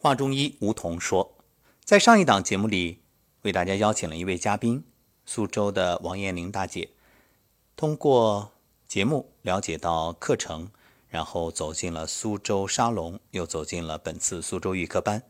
[0.00, 1.36] 话中医，梧桐说，
[1.82, 3.00] 在上一档节目里，
[3.42, 4.84] 为大家邀请了一位嘉宾，
[5.26, 6.90] 苏州的王艳玲大姐。
[7.74, 8.52] 通过
[8.86, 10.70] 节目了解到课程，
[11.08, 15.24] 然后走进了苏州沙龙，又走进了本次苏州预科班。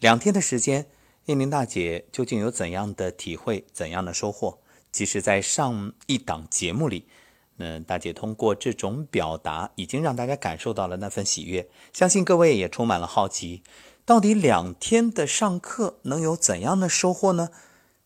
[0.00, 0.86] 两天的时间，
[1.26, 4.60] 艳玲大姐究竟有怎样的体会，怎样的收获？
[4.90, 7.06] 其实，在上一档节目里。
[7.58, 11.66] 嗯大姐通过这种表达，已经让大家感受到了那份喜悦。
[11.92, 13.62] 相信各位也充满了好奇，
[14.06, 17.48] 到底两天的上课能有怎样的收获呢？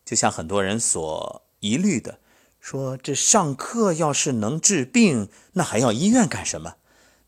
[0.03, 2.17] 就像很多人所疑虑的，
[2.59, 6.73] 说这上课要是能治病，那还要医院干什么？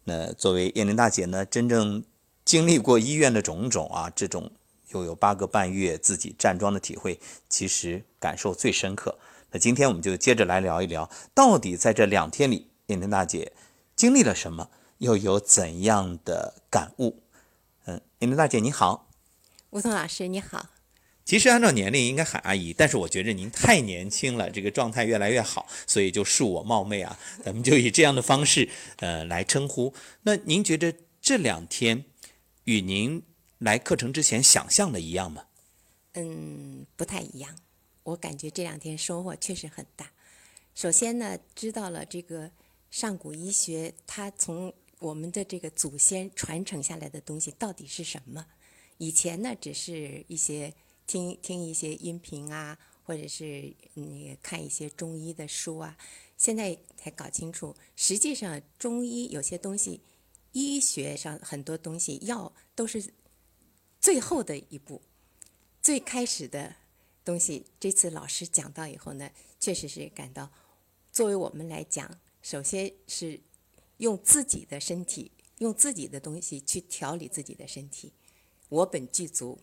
[0.05, 2.03] 那作为燕玲大姐呢，真正
[2.43, 4.51] 经历过医院的种种啊，这种
[4.89, 9.19] 又有八个半月自己站桩的体会，其实感受最深刻。
[9.51, 13.53] 那今天我们就接着来聊一聊，到底在这两天里，燕玲大姐
[13.95, 17.19] 经历了什么，又有怎样的感悟？
[17.85, 19.09] 嗯，您的大姐您好，
[19.71, 20.69] 吴桐老师你好。
[21.25, 29.93] 其实按照年龄应该喊阿姨，但是我觉着您太年轻了，这个状态越来越好，所以就恕我冒昧啊，咱们就以这样的方式呃来称呼。
[30.21, 32.05] 那您觉得这两天
[32.65, 33.23] 与您
[33.59, 35.45] 来课程之前想象的一样吗？
[36.13, 37.55] 嗯，不太一样。
[38.03, 40.11] 我感觉这两天收获确实很大。
[40.75, 42.51] 首先呢，知道了这个
[42.91, 44.73] 上古医学，它从
[45.03, 48.45] 我们的这个祖先传承下来的东西到底是什么？
[48.99, 50.73] 以前呢，只是一些
[51.05, 55.97] 听听一些音频啊，或者是嗯看一些中医的书啊，
[56.37, 59.99] 现在才搞清楚，实际上中医有些东西，
[60.53, 63.13] 医学上很多东西药都是
[63.99, 65.01] 最后的一步，
[65.81, 66.75] 最开始的。
[67.25, 70.51] 东西这次老师讲到以后呢，确实是感到，
[71.09, 73.39] 作为我们来讲，首先是
[74.03, 78.11] 用自己的身体，用自己的东西去调理自己的身体，
[78.67, 79.57] 我本具足，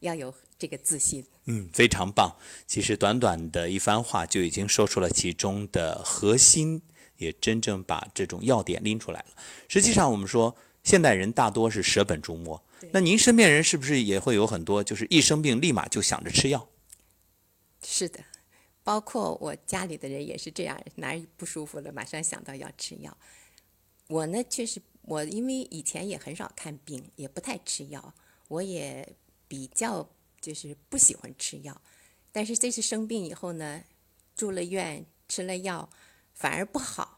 [0.00, 1.24] 要有这个自信。
[1.44, 2.36] 嗯，非常棒。
[2.66, 6.82] 其实短短的一番话就已经说出了其中的核心，
[7.18, 9.26] 也真正把这种要点拎出来了。
[9.68, 12.60] 实际上，我们说现代人大多是舍本逐末，
[12.90, 16.68] 那您身边人是不是也会有很多，就是一生病立马就想着吃药？
[17.80, 18.18] 是的，
[18.82, 23.16] 包括我家里的人也是这样，哪儿不舒服了，马上想到要吃药。
[24.08, 28.14] 我呢，确实，我因为以前也很少看病，也不太吃药，
[28.48, 29.16] 我也
[29.48, 30.08] 比较
[30.40, 31.80] 就是不喜欢吃药。
[32.32, 33.84] 但是这次生病以后呢，
[34.36, 35.88] 住了院，吃了药，
[36.32, 37.16] 反而不好。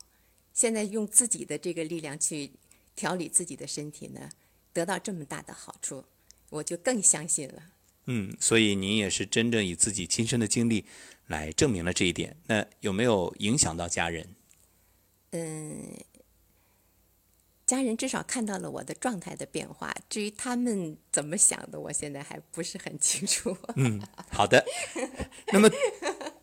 [0.52, 2.52] 现在用自己的这个力量去
[2.94, 4.30] 调理自己的身体呢，
[4.72, 6.04] 得到这么大的好处，
[6.50, 7.72] 我就更相信了。
[8.06, 10.84] 嗯，所以您也是真正以自己亲身的经历
[11.26, 12.36] 来证明了这一点。
[12.46, 14.36] 那有没有影响到家人？
[15.32, 15.92] 嗯，
[17.66, 19.94] 家人至少看到了我的状态的变化。
[20.08, 23.56] 至于他们怎么想的，我现在还不是很清楚。
[23.74, 24.00] 嗯，
[24.30, 24.64] 好的。
[25.52, 25.68] 那么，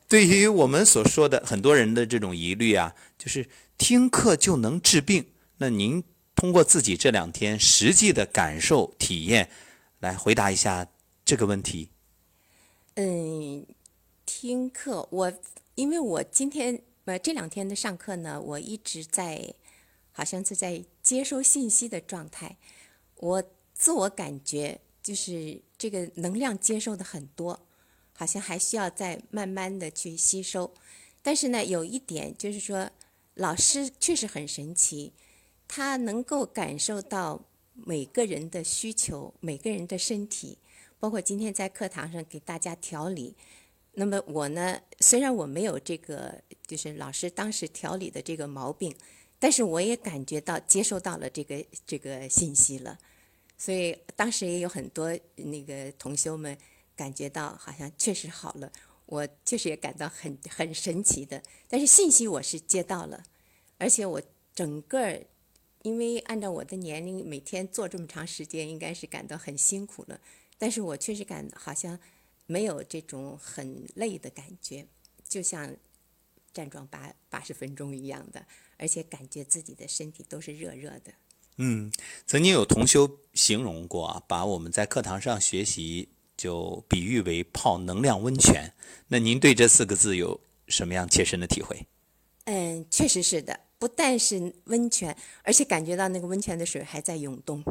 [0.07, 3.47] 对于我们所说的很多人的这种疑虑啊，就是
[3.77, 5.29] 听课就能治病。
[5.57, 6.03] 那您
[6.35, 9.49] 通过自己这两天实际的感受体验
[9.99, 10.87] 来回答一下。
[11.25, 11.89] 这个问题，
[12.95, 13.65] 嗯，
[14.25, 15.33] 听课我
[15.75, 19.53] 因为我今天呃这两天的上课呢，我一直在
[20.11, 22.57] 好像是在接收信息的状态，
[23.17, 23.43] 我
[23.73, 27.67] 自我感觉就是这个能量接收的很多，
[28.13, 30.73] 好像还需要再慢慢的去吸收。
[31.21, 32.89] 但是呢，有一点就是说，
[33.33, 35.13] 老师确实很神奇，
[35.67, 40.57] 他能够感受到每个人的需求，每个人的身体。
[40.99, 43.35] 包括今天在课堂上给大家调理，
[43.95, 48.95] 那么我呢，虽然我没有这个，就是老师当时调理的这个毛病，
[49.43, 52.97] 但是我也感觉到接收到了这个这个信息了，
[53.57, 56.57] 所以当时也有很多那个同修们
[56.95, 58.71] 感觉到好像确实好了，
[59.05, 61.43] 我确实也感到很很神奇的。
[61.67, 63.21] 但是信息我是接到了，
[63.77, 64.21] 而且我
[64.55, 65.21] 整个
[65.81, 70.21] 因为按照我的年龄，每天做这么长时间，应该是感到很辛苦了。
[70.57, 71.99] 但是我确实感好像
[72.45, 74.87] 没有这种很累的感觉，
[75.27, 75.75] 就像
[76.53, 78.45] 站桩八八十分钟一样的，
[78.77, 81.13] 而且感觉自己的身体都是热热的。
[81.57, 81.91] 嗯，
[82.25, 88.73] 曾经有同修形容过啊，把我们在课堂上学习就比喻为泡能量温泉。
[89.07, 91.87] 那您对这四个字有什么样切身的体会？
[92.45, 97.63] 嗯，确实是的，不但是温泉，而且感觉到那个温泉的水还在涌动。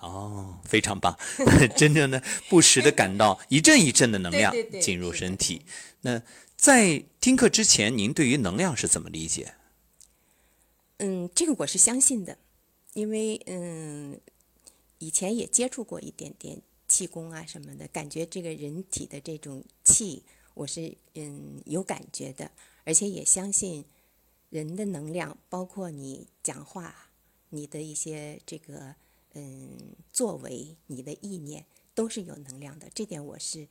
[0.00, 1.18] 哦，非常棒！
[1.76, 5.62] 真正的不时的感到一阵一阵的能量进入身体。
[6.02, 6.22] 那
[6.56, 9.54] 在听课之前，您对于能量是怎么理解？
[10.98, 12.38] 嗯，这个我是相信的，
[12.94, 14.20] 因为嗯，
[14.98, 20.24] 以前也接触过一点点，气功啊什么的，感觉这个人体的这种气，
[20.54, 22.50] 我是嗯有感觉的，
[22.84, 23.84] 而且也相信
[24.50, 27.10] 人的能量，包括你讲话，
[27.50, 28.94] 你的一些这个
[29.38, 31.64] 嗯作为，你的意念
[31.94, 33.66] 都是有能量的，这点我是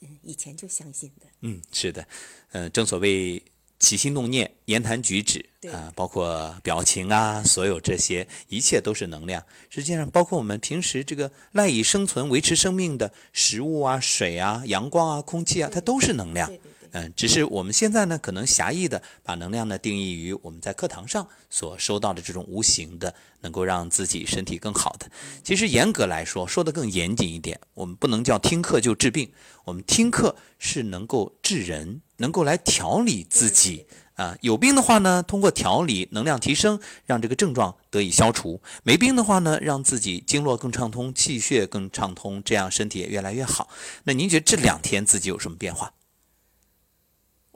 [0.00, 1.26] 嗯以前就相信的。
[1.40, 2.06] 嗯，是的，
[2.52, 3.42] 嗯、正所谓
[3.78, 9.44] 起心动念、言谈举止对啊、包括表情啊，所有这些一切都是能量。
[9.70, 16.48] 实际上，包括我们平时这个赖以生存、维持生命的食物啊、水啊、阳光啊、空气啊，它都是能量。
[16.48, 16.77] 对对对。
[16.92, 25.10] 嗯，只是我们现在呢，可能狭义的把能量呢定义于我们在课堂上所收到的这种无形的，能够让自己身体更好的。
[25.42, 29.30] 其实严格来说，说的更严谨一点，我们不能叫听课就治病，
[29.64, 33.86] 我们听课是能够治人，能够来调理自己。
[34.14, 43.68] 啊，有病的话呢，通过调理、能量提升，让这个症状得以消除；没病的话呢，让自己经络更畅通，气血更畅通，这样身体也越来越好。
[44.02, 45.92] 那您觉得这两天自己有什么变化？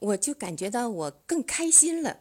[0.03, 2.21] 我就感觉到我更开心了，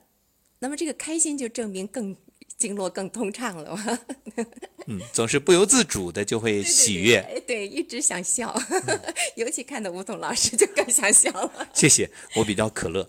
[0.59, 2.15] 那么这个开心就证明更
[2.55, 3.99] 经络更通畅了嘛。
[4.87, 7.17] 嗯，总是不由自主的就会喜悦。
[7.17, 8.55] 哎，对，一直想笑，
[9.35, 11.69] 尤其看到吴桐老师就更想笑了。
[11.73, 13.07] 谢谢，我比较可乐。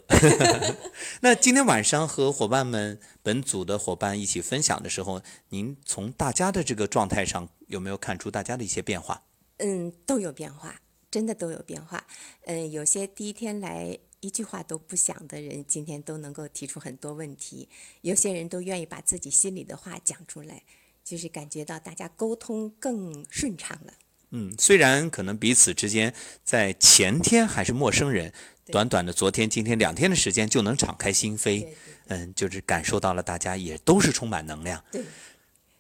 [1.21, 9.23] 那今天晚上和伙伴们、本组的伙伴一起分享的时候，您从大家的这个状态上有没有看出大家的一些变化？
[9.59, 10.81] 嗯，都有变化，
[11.11, 12.07] 真的都有变化。
[12.45, 17.67] 嗯，有些第一天来一句话都不想的人，今天都能够提出很多问题；
[18.03, 20.63] 有些人都愿意把自己心里的话讲出来，
[21.03, 23.93] 就是感觉到大家沟通更顺畅了。
[24.31, 26.15] 嗯，虽然可能彼此之间
[26.45, 28.33] 在前天还是陌生人，
[28.67, 31.67] 短短的昨天、今天两天的时间就能敞开心扉，
[32.07, 34.83] 嗯，就是感受到了大家也都是充满能量。
[34.93, 35.03] 对，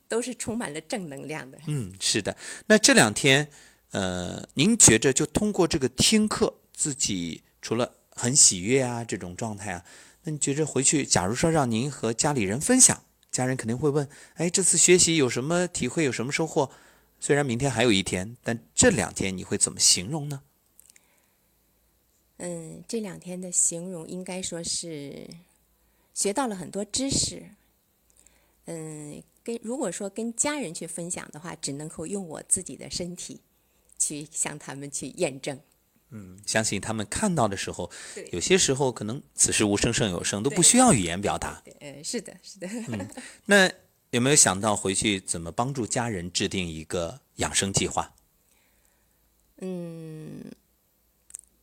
[0.08, 1.60] 都是充满了正能量的。
[1.68, 2.36] 嗯，是的。
[2.66, 3.48] 那这两天，
[3.92, 9.84] 呃，您觉着就通过这个听课，自己除了很喜悦啊这种状态啊，
[10.24, 16.70] 那你觉着回去，假如说让您和家里人分享，家人肯定会问：哎，这次学习有什么体会，有什么收获？
[17.18, 20.42] 虽然明天还有一天，但这两天你会怎么形容呢？
[22.38, 25.28] 嗯，这两天的形容应该说是
[26.12, 27.44] 学到了很多知识。
[28.66, 33.40] 嗯，跟如果说跟家人去分享的话，只能够用我自己的身体
[33.98, 35.60] 去向他们去验证。
[36.46, 37.90] 相信他们看到的时候，
[38.32, 41.62] 有些时候可能此时无声胜有声，都不需要语言表达。
[41.64, 42.68] 对，呃，是的，是的。
[43.46, 43.70] 那
[44.10, 48.14] 有没有想到回去怎么帮助家人制定一个养生计划？
[49.64, 50.52] 嗯，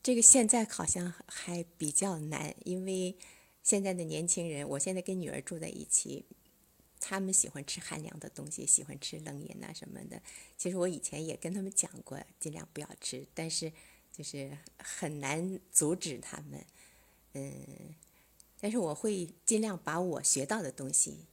[0.01, 3.17] 这个现在好像还比较难，因为
[3.61, 6.25] 现在的年轻人，我现在跟女儿住在一起，
[6.99, 10.21] 他们喜欢吃寒凉的东西，喜欢吃冷饮啊什么的。
[10.57, 13.71] 其实我以前也跟他们讲过，尽量不要吃，但是
[14.19, 16.65] 就是很难阻止他们。
[17.35, 17.95] 嗯，
[18.59, 21.25] 但是我会尽量把我学到的东西。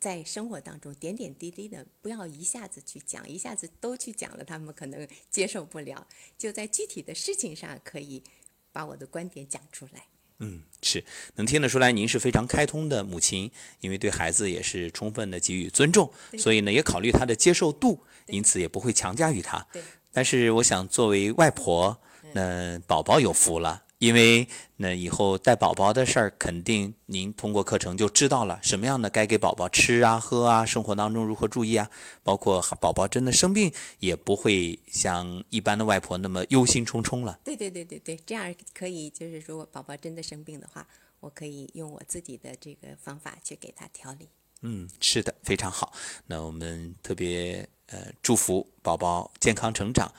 [0.00, 6.08] 在生活当中点点滴滴的，不要一下子去讲，一下子都去讲了，他们可能 接受不了。
[6.36, 8.24] 就在具体的事情上，可以
[8.72, 10.06] 把我的观点讲出来。
[10.38, 11.04] 嗯，是
[11.36, 19.64] 能听得出来，您是非常开通的母亲，因为对孩子也是充分的给予尊重，所以呢，也考虑他的接受度，因此也不会强加于他。
[19.72, 19.80] 对，
[20.10, 22.02] 但是我想，作为外婆，
[22.34, 24.46] 那宝宝有福了，因为
[24.76, 31.88] 那以后带宝宝的事儿，肯定您通过课程就知道了什么样的该给宝宝吃啊、喝啊，生活当中如何注意啊，
[32.22, 37.38] 包括宝宝真的生病，也不会像一般的外婆那么忧心忡忡了。
[37.44, 40.86] 对对对对对，这样可以，就是如果宝宝真的生病的话，
[41.20, 44.28] 我可以用我自己的这个方法去给他调理。
[44.62, 45.92] 嗯，是的，非常好。
[46.26, 50.12] 那我们特别呃祝福宝宝健康成长。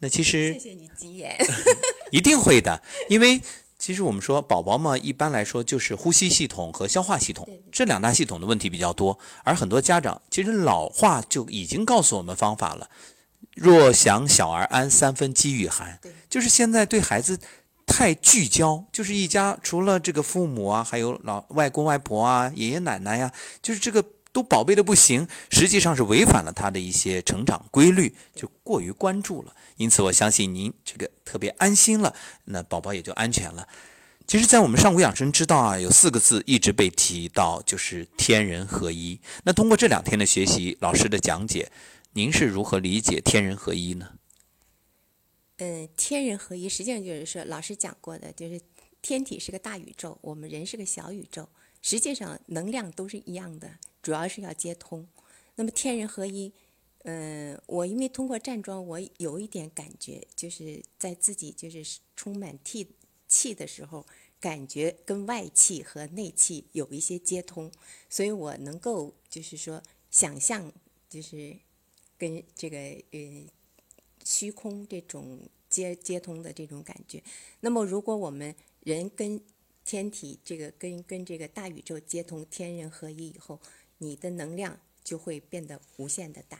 [0.00, 1.36] 那其实谢谢你吉言。
[2.10, 3.40] 一定会的，因为
[3.78, 12.90] 其实我们说宝宝嘛，一般来说就是呼吸系统和消化系统这两大系统的问题比较多，而很多家长其实老话就已经告诉我们方法了：
[13.54, 16.12] 若想小儿安，三分饥与寒对。
[16.28, 17.38] 就是现在对孩子
[17.86, 29.54] 太聚焦，就是一家除了这个父母啊，还有老外公外婆啊、爷爷奶奶呀、就是这个都宝贝的不行，实际上是违反了他的一些成长规律，就过于关注了。
[29.76, 33.66] 因此，我相信您这个特别安心了，那宝宝也就安全了。
[34.26, 39.20] 其实，在我们上古养生之道啊，有四个字一直被提到，就是天人合一。
[39.42, 41.72] 那通过这两天的学习，老师的讲解，
[42.12, 44.10] 您是如何理解天人合一呢？
[45.56, 48.60] 嗯，天人合一，实际上就是说，老师讲过的，就是
[49.02, 51.48] 天体是个大宇宙，我们人是个小宇宙，
[51.82, 55.06] 实际上能量都是一样的，主要是要接通。
[55.56, 56.52] 那么天人合一，
[57.04, 62.86] 嗯，我因为通过站桩，我有一点感觉，就是在自己就是充满气
[63.26, 64.06] 气的时候，
[64.38, 67.70] 感觉跟外气和内气有一些接通，
[68.08, 70.72] 所以我能够就是说想象，
[71.08, 71.56] 就是
[72.16, 73.46] 跟这个呃
[74.24, 77.22] 虚空这种接接通的这种感觉。
[77.60, 79.40] 那么，如果我们人跟
[79.84, 83.60] 天体这个跟跟这个大宇宙接通，天人合一以后，
[83.98, 86.58] 你的能量就会变得无限的大。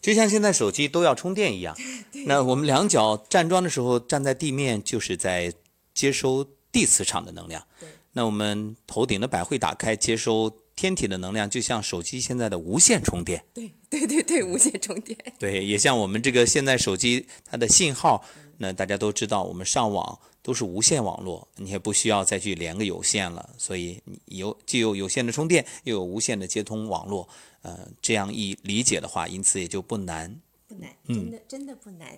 [0.00, 1.74] 就像现在手机都要充电一样，
[2.26, 5.52] 那我们两脚站桩的时候站在地面，就是在
[5.94, 7.66] 接收地磁场的能量。
[8.12, 13.44] 那我们头顶的百会打开，接收天体的能量，就像手机现在的无线充电。
[13.52, 15.18] 对对对对，无线充电。
[15.38, 18.24] 对，也像我们这个现在手机它的信号，
[18.58, 23.50] 那大家都知道，我们上网都是无线网络，你也不需要再去连个有线了。
[23.58, 27.28] 所以有既有有线的充电，又有无线的接通网络。
[27.62, 32.16] 呃，这样一理解的话，因此也就不难，不难，真的真的不难。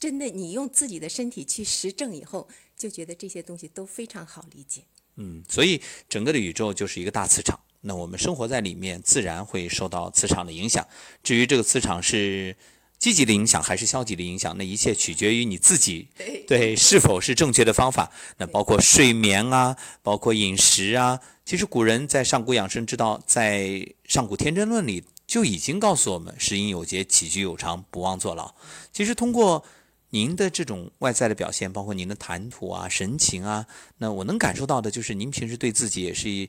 [0.00, 4.82] 真的，你用自己的身体去实证以后，就觉得这些东西都非常好理解。
[5.14, 10.84] 嗯，所以整个的宇宙就是一个大磁场，那我们生活在里面，自然会受到磁场的影响。
[11.22, 12.56] 至于这个磁场是
[13.02, 16.06] 积极的影响还是消极的影响，那一切取决于你自己
[16.46, 18.12] 对是否是正确的方法。
[18.36, 21.18] 那包括睡眠啊，包括饮食啊。
[21.44, 28.54] 其实古人在上古养生之道，在上古天真论里就已经告诉我们：食饮有节，起居有常，不忘坐牢。
[28.92, 29.64] 其实通过
[30.10, 33.66] 您的这种外在的表现，包括您的谈吐啊、神情啊，
[33.98, 36.48] 那我能感受到的就是您平时对自己也是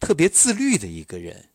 [0.00, 1.50] 特别自律的一个人。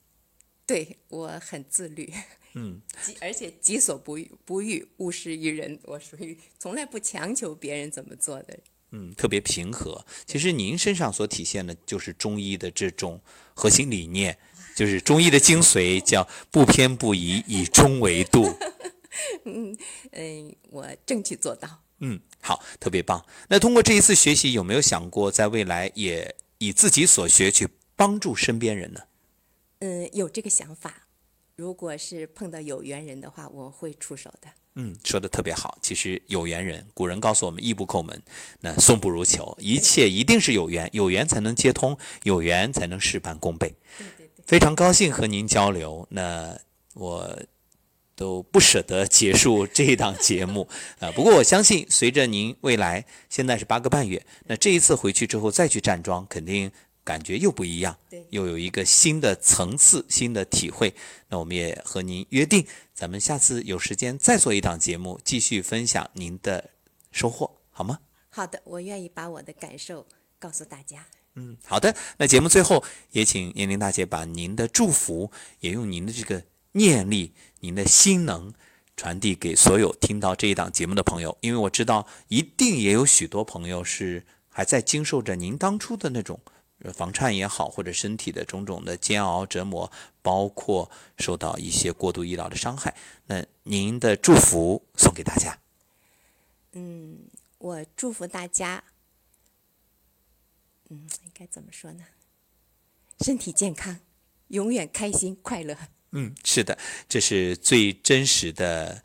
[0.65, 2.13] 对我很自律，
[2.53, 2.81] 嗯，
[3.21, 5.79] 而且己所不欲，不欲勿施于人。
[5.83, 8.59] 我属于从来不强求别人怎么做的。
[8.91, 10.03] 嗯，特别平和。
[10.25, 13.21] 其实您身上所体现的，就是中医的这种
[13.53, 14.37] 核心理念，
[14.75, 18.57] 就是中医的精髓，叫不偏不倚，以中为度。
[19.45, 19.77] 嗯
[20.11, 21.83] 嗯，我争取做到。
[21.99, 23.23] 嗯，好，特别棒。
[23.49, 29.01] 那通过这一次学习，有没有想过在未来也以自己所学去帮助身边人呢？
[29.79, 31.08] 嗯，有这个想法。
[31.59, 34.47] 如果是碰到有缘人的话，我会出手的。
[34.75, 35.77] 嗯，说的特别好。
[35.81, 38.23] 其实有缘人，古人告诉我们“义不叩门”，
[38.61, 39.53] 那送不如求。
[39.59, 43.75] 一切一定是有缘，有缘才能接通，有缘才能事半功倍。
[43.97, 46.07] 对对对，非常高兴和您交流。
[46.11, 46.57] 那
[46.93, 47.37] 我
[48.15, 50.65] 都不舍得结束这一档节目
[51.01, 51.11] 啊。
[51.11, 56.71] 不过我相信，随着您未来现在是八个半月，那这一次回去之后再去站桩，肯定。
[57.09, 57.97] 感觉又不一样，
[58.29, 60.93] 又有一个新的层次、新的体会。
[61.29, 66.69] 那我们也和您约定，咱们下次有时间再做一档节目，继续分享您的
[67.11, 67.97] 收获，好吗？
[68.29, 70.05] 好的，我愿意把我的感受
[70.37, 71.07] 告诉大家。
[71.33, 71.95] 嗯，好的。
[72.17, 78.53] 那节目最后也请燕玲大姐把您的祝福，也用您的这个念力、您的心能
[78.95, 86.39] 传递给所有听到这一档节目的朋友，因为我知道一定也有许多朋友是还在经受着您当初的那种。
[86.93, 92.95] 房颤也好，或者身体的种种的煎熬折磨，包括受到一些过度医疗的伤害，
[93.25, 95.59] 那您的祝福送给大家。
[96.71, 97.19] 嗯，
[97.57, 98.83] 我祝福大家。
[100.89, 102.03] 嗯，应该怎么说呢？
[103.19, 103.99] 身体健康，
[104.47, 105.77] 永远开心快乐。
[106.11, 109.03] 嗯，是的，这是最真实的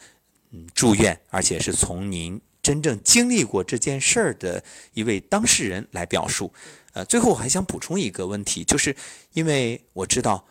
[0.51, 6.51] 嗯祝愿，而且是从您真正经历过这件事儿的一位当事人来表述。
[6.95, 8.97] 呃，最后我还想补充一个问题，就是
[9.35, 10.47] 因为我知道，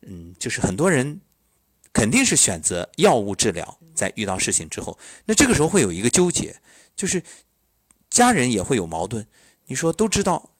[0.00, 1.20] 嗯，就是很多人
[1.92, 6.56] 肯定是选择药物治疗，在遇到事情之后，那这个时候会有一个纠结，
[6.96, 7.22] 就是
[8.10, 9.24] 家人也会有矛盾。
[9.66, 10.50] 你说都知道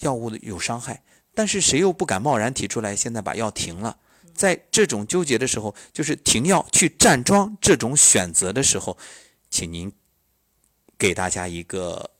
[0.00, 1.02] 药物的有伤害，
[1.34, 3.98] 但是谁又不敢贸然提出来现在把药停了？
[4.34, 8.96] 在这种纠结的时候，就是停药去站桩这种选择的时候，
[9.50, 9.92] 请您
[11.02, 12.10] 给大家一个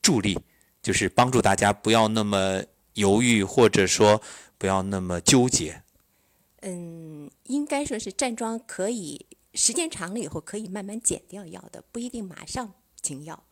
[0.00, 0.38] 助力。
[0.80, 2.62] 就是帮助大家不要那么
[2.94, 4.22] 犹豫，或者说
[4.56, 5.82] 不要那么纠结。
[6.60, 12.72] 嗯，应该说是站桩可以时间长了以后可以慢慢减掉药的，不一定马上
[13.02, 13.44] 停药。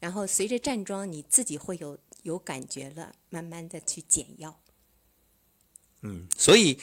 [0.00, 4.60] 然后随着站桩，你自己会有有感觉了，慢慢的去减药。
[6.02, 6.78] 嗯，所以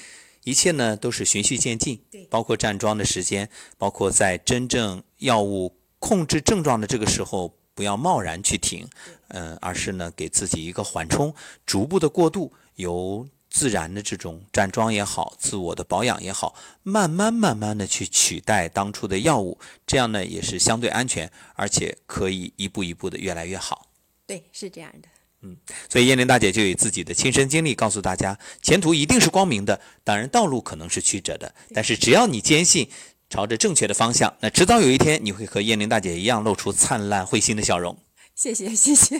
[0.45, 7.39] 一切呢都是循序渐进，对，包括站桩的时间，包括在真正药物控制症状的这个时候。
[7.75, 8.87] 不要贸然去停，
[9.29, 11.33] 嗯，而是呢给自己一个缓冲，
[11.65, 19.57] 逐步的过渡，由自然的这种站桩也好，自我的保养也好，慢慢慢慢的去取代当初的药物，
[19.87, 23.87] 这样呢也是相对安全，而且可以一步一步的越来越好。
[24.27, 25.07] 对，是这样的。
[25.41, 25.57] 嗯，
[25.89, 32.87] 所以燕玲大姐就以自己的亲身经历告诉大家，前途一定是光明的，当然道路可能是曲折的，但是只要你坚信，
[33.33, 37.97] 朝着正确的方向，那迟早有一天你会和燕玲大姐一样露出灿烂会心的笑容。
[38.35, 39.19] 谢谢，谢谢。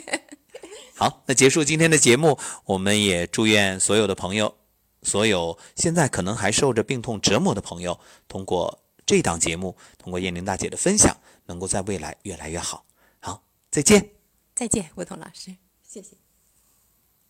[0.94, 4.54] 好，那结束今天的节目，我们也祝愿所有的朋友，
[5.02, 11.16] 所有现在可能还受着病痛折磨的朋友，通过这档节目，通过燕玲大姐的分享，
[11.46, 12.84] 能够在未来越来越好。
[13.18, 14.10] 好，再见。
[14.54, 16.23] 再见，吴彤老师，谢谢。